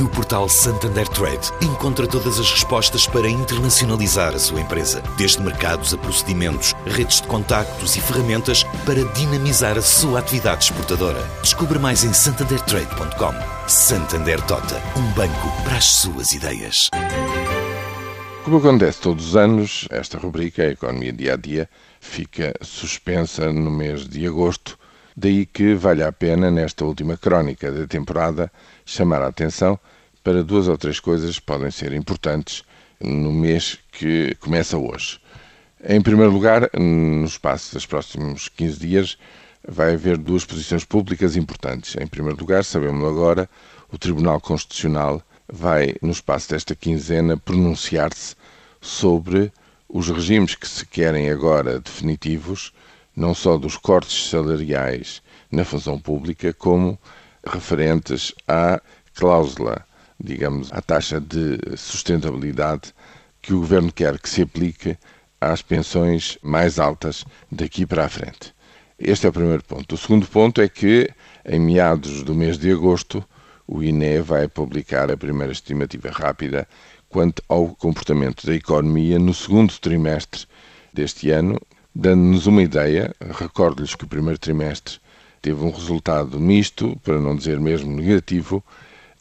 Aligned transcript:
No 0.00 0.08
portal 0.08 0.48
Santander 0.48 1.06
Trade, 1.06 1.52
encontra 1.62 2.04
todas 2.04 2.40
as 2.40 2.50
respostas 2.50 3.06
para 3.06 3.28
internacionalizar 3.28 4.34
a 4.34 4.38
sua 4.40 4.60
empresa, 4.60 5.00
desde 5.16 5.40
mercados 5.40 5.94
a 5.94 5.98
procedimentos, 5.98 6.74
redes 6.84 7.20
de 7.20 7.28
contactos 7.28 7.94
e 7.94 8.00
ferramentas 8.00 8.64
para 8.84 9.04
dinamizar 9.12 9.78
a 9.78 9.82
sua 9.82 10.18
atividade 10.18 10.64
exportadora. 10.64 11.22
Descubra 11.42 11.78
mais 11.78 12.02
em 12.02 12.12
santandertrade.com. 12.12 13.68
Santander 13.68 14.40
Tota, 14.42 14.82
um 14.96 15.12
banco 15.12 15.62
para 15.62 15.76
as 15.76 15.84
suas 15.84 16.32
ideias. 16.32 16.90
Como 18.42 18.56
acontece 18.56 19.00
todos 19.00 19.28
os 19.28 19.36
anos, 19.36 19.86
esta 19.90 20.18
rubrica, 20.18 20.64
a 20.64 20.70
Economia 20.70 21.12
Dia 21.12 21.34
a 21.34 21.36
Dia, 21.36 21.70
fica 22.00 22.52
suspensa 22.62 23.52
no 23.52 23.70
mês 23.70 24.08
de 24.08 24.26
agosto 24.26 24.76
Daí 25.16 25.46
que 25.46 25.74
vale 25.74 26.02
a 26.02 26.10
pena, 26.10 26.50
nesta 26.50 26.84
última 26.84 27.16
crónica 27.16 27.70
da 27.70 27.86
temporada, 27.86 28.50
chamar 28.84 29.22
a 29.22 29.28
atenção 29.28 29.78
para 30.24 30.42
duas 30.42 30.66
ou 30.66 30.76
três 30.76 30.98
coisas 30.98 31.38
que 31.38 31.46
podem 31.46 31.70
ser 31.70 31.92
importantes 31.92 32.64
no 33.00 33.32
mês 33.32 33.78
que 33.92 34.34
começa 34.40 34.76
hoje. 34.76 35.20
Em 35.86 36.00
primeiro 36.00 36.32
lugar, 36.32 36.68
no 36.76 37.24
espaço 37.24 37.74
dos 37.74 37.86
próximos 37.86 38.48
15 38.48 38.80
dias, 38.80 39.18
vai 39.66 39.94
haver 39.94 40.16
duas 40.18 40.44
posições 40.44 40.84
públicas 40.84 41.36
importantes. 41.36 41.94
Em 41.96 42.06
primeiro 42.06 42.40
lugar, 42.40 42.64
sabemos 42.64 43.06
agora, 43.06 43.48
o 43.92 43.98
Tribunal 43.98 44.40
Constitucional 44.40 45.22
vai, 45.46 45.94
no 46.02 46.10
espaço 46.10 46.50
desta 46.50 46.74
quinzena, 46.74 47.36
pronunciar-se 47.36 48.34
sobre 48.80 49.52
os 49.88 50.08
regimes 50.08 50.54
que 50.54 50.66
se 50.68 50.84
querem 50.84 51.30
agora 51.30 51.78
definitivos 51.78 52.72
não 53.16 53.34
só 53.34 53.56
dos 53.56 53.76
cortes 53.76 54.28
salariais 54.28 55.22
na 55.50 55.64
função 55.64 55.98
pública, 55.98 56.52
como 56.52 56.98
referentes 57.46 58.34
à 58.48 58.80
cláusula, 59.14 59.84
digamos, 60.18 60.72
à 60.72 60.80
taxa 60.80 61.20
de 61.20 61.58
sustentabilidade 61.76 62.92
que 63.40 63.52
o 63.52 63.60
governo 63.60 63.92
quer 63.92 64.18
que 64.18 64.28
se 64.28 64.42
aplique 64.42 64.96
às 65.40 65.62
pensões 65.62 66.38
mais 66.42 66.78
altas 66.78 67.24
daqui 67.50 67.84
para 67.84 68.06
a 68.06 68.08
frente. 68.08 68.54
Este 68.98 69.26
é 69.26 69.28
o 69.28 69.32
primeiro 69.32 69.62
ponto. 69.64 69.94
O 69.94 69.98
segundo 69.98 70.26
ponto 70.26 70.60
é 70.60 70.68
que, 70.68 71.10
em 71.44 71.60
meados 71.60 72.22
do 72.22 72.34
mês 72.34 72.56
de 72.56 72.72
agosto, 72.72 73.24
o 73.66 73.82
INE 73.82 74.20
vai 74.20 74.48
publicar 74.48 75.10
a 75.10 75.16
primeira 75.16 75.52
estimativa 75.52 76.10
rápida 76.10 76.66
quanto 77.08 77.42
ao 77.48 77.74
comportamento 77.74 78.46
da 78.46 78.54
economia 78.54 79.18
no 79.18 79.34
segundo 79.34 79.78
trimestre 79.78 80.46
deste 80.92 81.30
ano, 81.30 81.60
Dando-nos 81.96 82.48
uma 82.48 82.60
ideia, 82.60 83.14
recordo-lhes 83.38 83.94
que 83.94 84.04
o 84.04 84.08
primeiro 84.08 84.36
trimestre 84.36 84.98
teve 85.40 85.62
um 85.62 85.70
resultado 85.70 86.40
misto, 86.40 86.98
para 87.04 87.20
não 87.20 87.36
dizer 87.36 87.60
mesmo 87.60 87.94
negativo, 87.94 88.64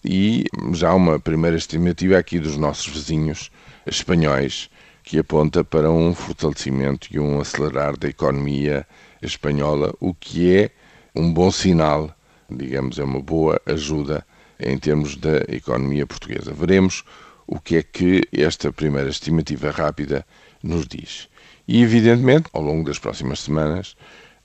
e 0.03 0.45
já 0.73 0.91
uma 0.95 1.19
primeira 1.19 1.55
estimativa 1.55 2.17
aqui 2.17 2.39
dos 2.39 2.57
nossos 2.57 2.87
vizinhos 2.87 3.51
espanhóis, 3.85 4.71
que 5.03 5.19
aponta 5.19 5.63
para 5.63 5.91
um 5.91 6.15
fortalecimento 6.15 7.09
e 7.11 7.19
um 7.19 7.39
acelerar 7.39 7.95
da 7.95 8.09
economia 8.09 8.87
espanhola, 9.21 9.93
o 9.99 10.11
que 10.11 10.55
é 10.55 10.71
um 11.15 11.31
bom 11.31 11.51
sinal, 11.51 12.11
digamos, 12.49 12.97
é 12.97 13.03
uma 13.03 13.21
boa 13.21 13.61
ajuda 13.67 14.25
em 14.59 14.79
termos 14.79 15.15
da 15.15 15.43
economia 15.47 16.07
portuguesa. 16.07 16.51
Veremos 16.51 17.03
o 17.45 17.59
que 17.59 17.75
é 17.75 17.83
que 17.83 18.23
esta 18.31 18.73
primeira 18.73 19.09
estimativa 19.09 19.69
rápida 19.69 20.25
nos 20.63 20.87
diz. 20.87 21.29
E, 21.67 21.81
evidentemente, 21.81 22.49
ao 22.53 22.61
longo 22.61 22.83
das 22.83 22.99
próximas 22.99 23.39
semanas, 23.39 23.95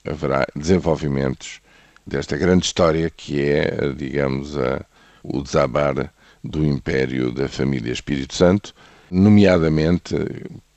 haverá 0.06 0.47
desenvolvimentos 0.55 1.61
desta 2.06 2.37
grande 2.37 2.65
história 2.65 3.11
que 3.11 3.43
é, 3.43 3.93
digamos, 3.93 4.56
a, 4.56 4.84
o 5.23 5.43
desabar 5.43 6.12
do 6.43 6.65
império 6.65 7.33
da 7.33 7.49
família 7.49 7.93
Espírito 7.93 8.34
Santo, 8.34 8.75
nomeadamente, 9.11 10.15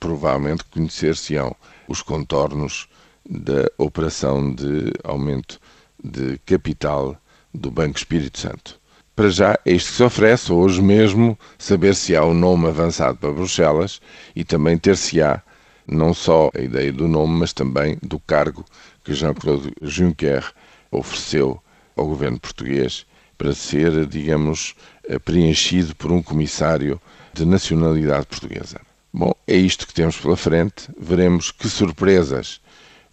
provavelmente 0.00 0.64
conhecer-se-ão 0.64 1.54
os 1.88 2.02
contornos 2.02 2.88
da 3.28 3.70
operação 3.78 4.52
de 4.52 4.92
aumento 5.04 5.60
de 6.02 6.38
capital 6.44 7.16
do 7.54 7.70
Banco 7.70 7.98
Espírito 7.98 8.38
Santo. 8.38 8.80
Para 9.14 9.30
já, 9.30 9.58
é 9.64 9.72
isto 9.72 9.90
que 9.90 9.96
se 9.96 10.02
oferece, 10.02 10.52
hoje 10.52 10.82
mesmo, 10.82 11.38
saber 11.58 11.94
se 11.94 12.16
há 12.16 12.24
o 12.24 12.30
um 12.30 12.34
nome 12.34 12.66
avançado 12.68 13.18
para 13.18 13.30
Bruxelas 13.30 14.00
e 14.34 14.42
também 14.42 14.76
ter-se-á 14.78 15.42
não 15.86 16.14
só 16.14 16.50
a 16.54 16.60
ideia 16.60 16.92
do 16.92 17.08
nome, 17.08 17.40
mas 17.40 17.52
também 17.52 17.98
do 18.02 18.18
cargo 18.18 18.64
que 19.04 19.14
Jean-Claude 19.14 19.72
Juncker 19.82 20.52
ofereceu 20.90 21.60
ao 21.96 22.06
governo 22.06 22.38
português 22.38 23.06
para 23.36 23.54
ser, 23.54 24.06
digamos, 24.06 24.74
preenchido 25.24 25.94
por 25.96 26.12
um 26.12 26.22
comissário 26.22 27.00
de 27.32 27.44
nacionalidade 27.44 28.26
portuguesa. 28.26 28.80
Bom, 29.12 29.34
é 29.46 29.56
isto 29.56 29.86
que 29.86 29.94
temos 29.94 30.16
pela 30.16 30.36
frente. 30.36 30.88
Veremos 30.98 31.50
que 31.50 31.68
surpresas 31.68 32.60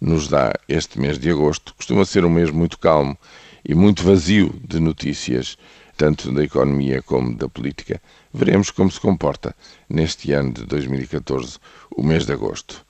nos 0.00 0.28
dá 0.28 0.52
este 0.68 0.98
mês 0.98 1.18
de 1.18 1.30
agosto. 1.30 1.74
Costuma 1.74 2.04
ser 2.04 2.24
um 2.24 2.30
mês 2.30 2.50
muito 2.50 2.78
calmo 2.78 3.18
e 3.64 3.74
muito 3.74 4.02
vazio 4.02 4.54
de 4.66 4.80
notícias 4.80 5.58
tanto 6.00 6.32
da 6.32 6.42
economia 6.42 7.02
como 7.02 7.36
da 7.36 7.46
política. 7.46 8.00
Veremos 8.32 8.70
como 8.70 8.90
se 8.90 8.98
comporta 8.98 9.54
neste 9.86 10.32
ano 10.32 10.50
de 10.50 10.64
2014, 10.64 11.58
o 11.94 12.02
mês 12.02 12.24
de 12.24 12.32
agosto. 12.32 12.86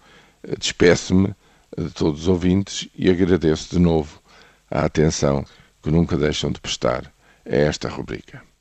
Despeço-me 0.56 1.34
de 1.76 1.90
todos 1.90 2.20
os 2.20 2.28
ouvintes 2.28 2.88
e 2.94 3.10
agradeço 3.10 3.68
de 3.72 3.80
novo 3.80 4.22
a 4.70 4.84
atenção 4.84 5.44
que 5.82 5.90
nunca 5.90 6.16
deixam 6.16 6.52
de 6.52 6.60
prestar 6.60 7.12
a 7.44 7.56
esta 7.56 7.88
rubrica. 7.88 8.49